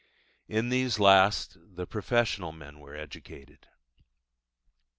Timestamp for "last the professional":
0.97-2.51